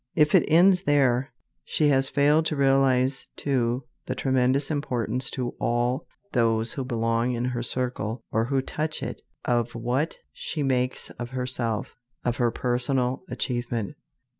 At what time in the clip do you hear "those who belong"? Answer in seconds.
6.31-7.33